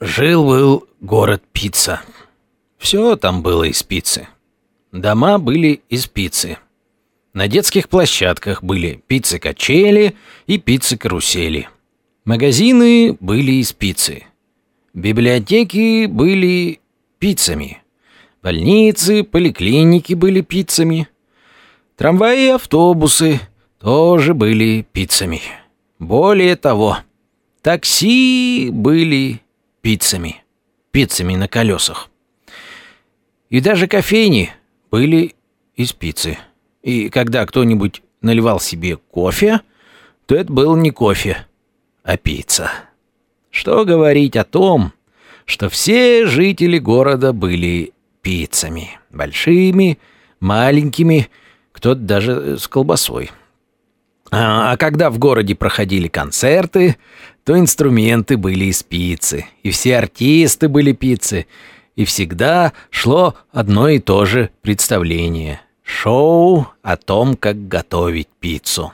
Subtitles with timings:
[0.00, 2.02] Жил-был город Пицца.
[2.76, 4.28] Все там было из пиццы.
[4.92, 6.58] Дома были из пиццы.
[7.32, 10.14] На детских площадках были пиццы-качели
[10.46, 11.70] и пиццы-карусели.
[12.26, 14.24] Магазины были из пиццы.
[14.92, 16.80] Библиотеки были
[17.18, 17.82] пиццами.
[18.42, 21.08] Больницы, поликлиники были пиццами.
[21.96, 23.40] Трамваи и автобусы
[23.80, 25.40] тоже были пиццами.
[25.98, 26.98] Более того,
[27.62, 29.40] такси были
[29.86, 30.42] пиццами.
[30.90, 32.10] Пиццами на колесах.
[33.50, 34.50] И даже кофейни
[34.90, 35.36] были
[35.76, 36.38] из пиццы.
[36.82, 39.60] И когда кто-нибудь наливал себе кофе,
[40.26, 41.46] то это был не кофе,
[42.02, 42.68] а пицца.
[43.50, 44.92] Что говорить о том,
[45.44, 48.98] что все жители города были пиццами.
[49.10, 50.00] Большими,
[50.40, 51.28] маленькими,
[51.70, 53.30] кто-то даже с колбасой.
[54.32, 56.96] А, а когда в городе проходили концерты,
[57.46, 61.46] то инструменты были из пиццы, и все артисты были пиццы,
[61.94, 68.92] и всегда шло одно и то же представление— шоу о том, как готовить пиццу.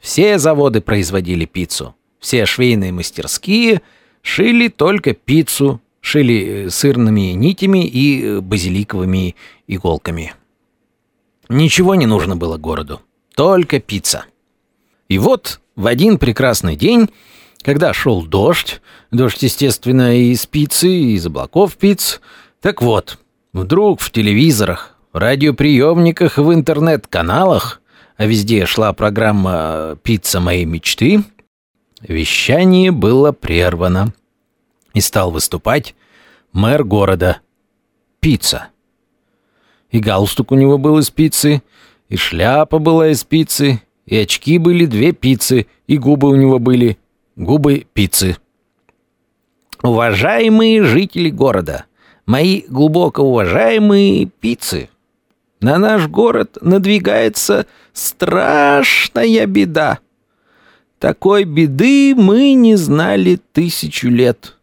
[0.00, 3.82] Все заводы производили пиццу, все швейные мастерские
[4.22, 10.32] шили только пиццу, шили э, сырными нитями и э, базиликовыми иголками.
[11.50, 13.02] Ничего не нужно было городу,
[13.34, 14.24] только пицца.
[15.10, 17.10] И вот в один прекрасный день
[17.64, 22.20] когда шел дождь, дождь, естественно, и из пиццы, и из облаков пиц.
[22.60, 23.18] Так вот,
[23.54, 27.80] вдруг в телевизорах, радиоприемниках в интернет-каналах,
[28.16, 31.24] а везде шла программа «Пицца моей мечты»,
[32.02, 34.12] вещание было прервано.
[34.92, 35.96] И стал выступать
[36.52, 37.38] мэр города.
[38.20, 38.68] Пицца.
[39.90, 41.62] И галстук у него был из пиццы,
[42.08, 46.98] и шляпа была из пиццы, и очки были две пиццы, и губы у него были
[47.36, 48.36] Губы пиццы.
[49.82, 51.86] Уважаемые жители города,
[52.26, 54.88] мои глубоко уважаемые пиццы,
[55.60, 59.98] на наш город надвигается страшная беда.
[61.00, 64.56] Такой беды мы не знали тысячу лет.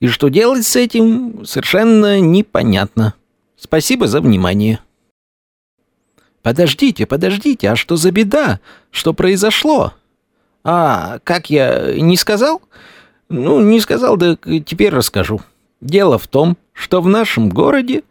[0.00, 3.14] И что делать с этим, совершенно непонятно.
[3.56, 4.80] Спасибо за внимание.
[6.42, 8.58] Подождите, подождите, а что за беда?
[8.90, 9.94] Что произошло?
[10.68, 12.60] А, как я не сказал?
[13.28, 15.40] Ну, не сказал, да теперь расскажу.
[15.80, 18.02] Дело в том, что в нашем городе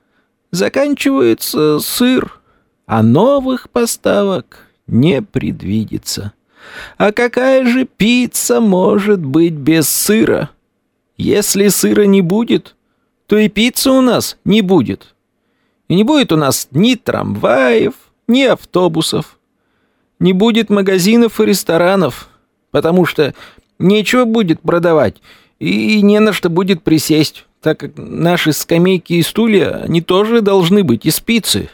[0.52, 2.40] заканчивается сыр,
[2.86, 6.32] а новых поставок не предвидится.
[6.98, 10.50] А какая же пицца может быть без сыра?
[11.18, 12.78] Если сыра не будет,
[13.28, 15.14] то и пиццы у нас не будет.
[15.90, 17.96] И не будет у нас ни трамваев,
[18.30, 19.40] ни автобусов.
[20.20, 22.30] Не будет магазинов и ресторанов
[22.76, 23.34] потому что
[23.80, 25.16] нечего будет продавать
[25.60, 30.84] и не на что будет присесть, так как наши скамейки и стулья, они тоже должны
[30.84, 31.70] быть из пиццы.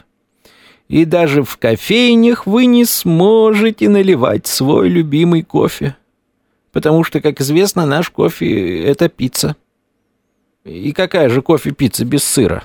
[0.86, 5.96] И даже в кофейнях вы не сможете наливать свой любимый кофе,
[6.70, 9.56] потому что, как известно, наш кофе— это пицца.
[10.62, 12.62] И какая же кофе-пицца без сыра?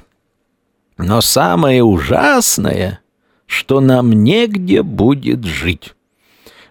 [0.99, 2.99] Но самое ужасное,
[3.47, 5.95] что нам негде будет жить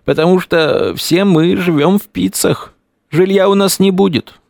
[0.07, 2.73] потому что все мы живем в пиццах.
[3.11, 4.41] Жилья у нас не будет.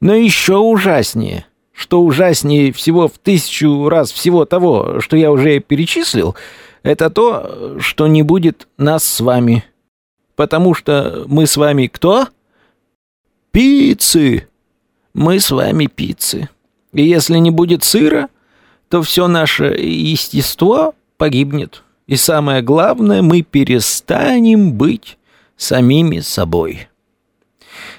[0.00, 6.34] Но еще ужаснее, что ужаснее всего в тысячу раз всего того, что я уже перечислил,
[6.82, 9.64] это то, что не будет нас с вами.
[10.34, 12.28] Потому что мы с вами кто?
[13.52, 14.48] Пиццы!
[15.12, 16.48] Мы с вами пиццы.
[16.92, 18.28] И если не будет сыра,
[18.88, 21.82] то все наше естество погибнет.
[22.06, 25.18] И самое главное, мы перестанем быть
[25.56, 26.88] самими собой.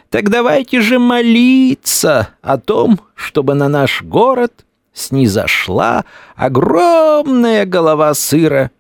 [0.09, 8.72] Так давайте же молиться о том, чтобы на наш город снизошла огромная голова сыра,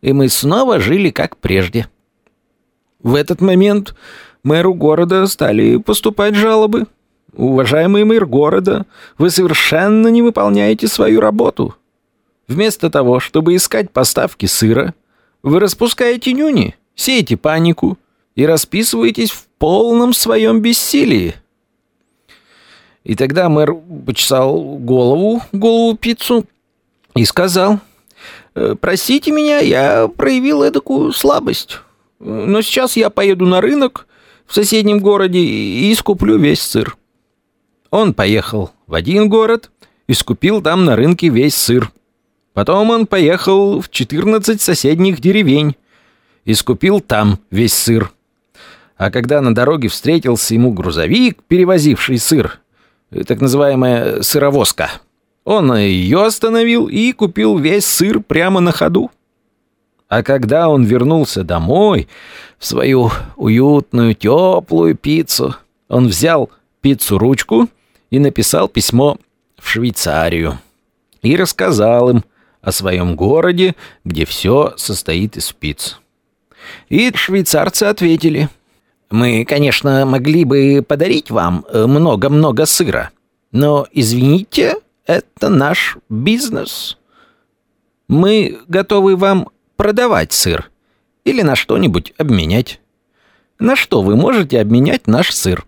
[0.00, 1.88] и мы снова жили как прежде.
[3.02, 3.96] В этот момент
[4.44, 6.86] мэру города стали поступать жалобы.
[7.34, 8.86] «Уважаемый мэр города,
[9.18, 11.74] вы совершенно не выполняете свою работу.
[12.48, 14.94] Вместо того, чтобы искать поставки сыра,
[15.42, 17.98] вы распускаете нюни, сеете панику
[18.34, 21.34] и расписываетесь в полном своем бессилии.
[23.04, 26.44] И тогда мэр почесал голову, голову пиццу,
[27.14, 27.80] и сказал,
[28.54, 31.78] «Э, «Простите меня, я проявил эдакую слабость.
[32.18, 34.06] Но сейчас я поеду на рынок
[34.46, 36.96] в соседнем городе и искуплю весь сыр».
[37.90, 39.70] Он поехал в один город
[40.06, 41.90] и скупил там на рынке весь сыр.
[42.56, 45.76] Потом он поехал в 14 соседних деревень
[46.46, 48.12] и скупил там весь сыр.
[48.96, 52.60] А когда на дороге встретился ему грузовик, перевозивший сыр,
[53.26, 54.88] так называемая сыровозка.
[55.44, 59.10] Он ее остановил и купил весь сыр прямо на ходу.
[60.08, 62.08] А когда он вернулся домой,
[62.58, 65.56] в свою уютную, теплую пиццу,
[65.90, 66.48] он взял
[66.80, 67.68] пиццу-ручку
[68.08, 69.18] и написал письмо
[69.58, 70.58] в Швейцарию.
[71.20, 72.24] И рассказал им
[72.66, 76.00] о своем городе, где все состоит из пиц.
[76.88, 78.48] И швейцарцы ответили,
[79.08, 83.10] «Мы, конечно, могли бы подарить вам много-много сыра,
[83.52, 84.74] но, извините,
[85.06, 86.98] это наш бизнес.
[88.08, 90.68] Мы готовы вам продавать сыр
[91.24, 92.80] или на что-нибудь обменять.
[93.60, 95.64] На что вы можете обменять наш сыр?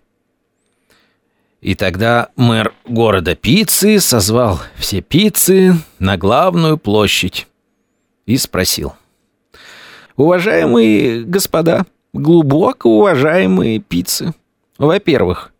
[1.61, 7.47] И тогда мэр города пиццы созвал все пиццы на главную площадь
[8.25, 8.93] и спросил.
[10.15, 14.33] «Уважаемые господа, глубоко уважаемые пиццы,
[14.77, 15.51] во-первых,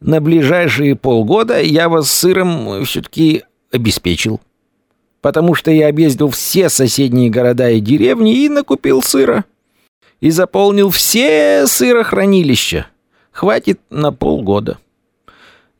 [0.00, 4.40] на ближайшие полгода я вас сыром все-таки обеспечил.
[5.20, 9.44] Потому что я объездил все соседние города и деревни и накупил сыра.
[10.20, 12.86] И заполнил все сырохранилища.
[13.32, 14.78] Хватит на полгода.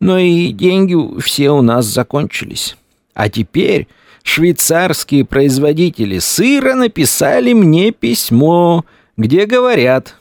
[0.01, 2.77] Но и деньги все у нас закончились.
[3.15, 3.87] А теперь
[4.23, 8.85] швейцарские производители сыра написали мне письмо,
[9.17, 10.17] где говорят,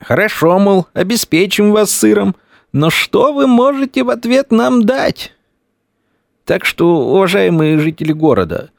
[0.00, 2.34] «Хорошо, мол, обеспечим вас сыром,
[2.72, 5.32] но что вы можете в ответ нам дать?
[6.44, 8.70] Так что, уважаемые жители города,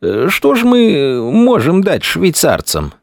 [0.00, 2.94] э, что же мы можем дать швейцарцам?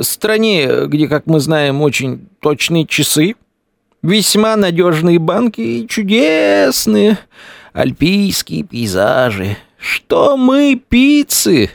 [0.00, 3.36] Стране, где, как мы знаем, очень точные часы,
[4.04, 7.18] весьма надежные банки и чудесные
[7.72, 9.56] альпийские пейзажи.
[9.78, 11.70] Что мы, пиццы,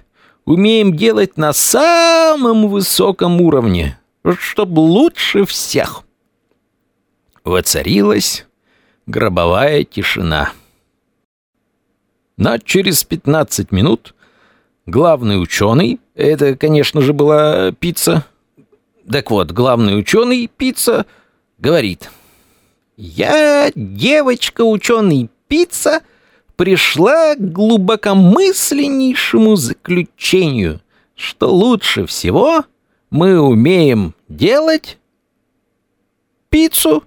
[0.46, 4.00] умеем делать на самом высоком уровне,
[4.38, 6.04] чтобы лучше всех.
[7.44, 8.46] Воцарилась
[9.06, 10.52] гробовая тишина.
[12.38, 14.14] Но через 15 минут
[14.86, 18.24] главный ученый, это, конечно же, была пицца,
[19.12, 21.06] так вот, главный ученый, пицца,
[21.58, 22.10] говорит,
[23.02, 26.02] «Я, девочка-ученый пицца,
[26.58, 30.82] пришла к глубокомысленнейшему заключению,
[31.16, 32.66] что лучше всего
[33.10, 34.98] мы умеем делать
[36.50, 37.06] пиццу».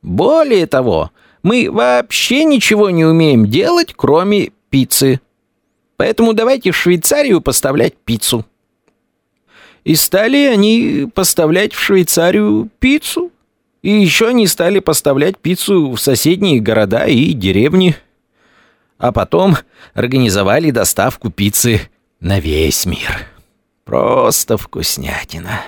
[0.00, 1.10] Более того,
[1.42, 5.20] мы вообще ничего не умеем делать, кроме пиццы.
[5.96, 8.46] Поэтому давайте в Швейцарию поставлять пиццу.
[9.82, 13.32] И стали они поставлять в Швейцарию пиццу.
[13.82, 17.96] И еще они стали поставлять пиццу в соседние города и деревни.
[18.98, 19.56] А потом
[19.94, 21.80] организовали доставку пиццы
[22.20, 23.26] на весь мир.
[23.84, 25.62] Просто вкуснятина.